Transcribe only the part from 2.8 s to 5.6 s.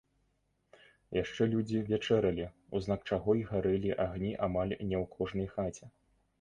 знак чаго й гарэлі агні амаль не ў кожнай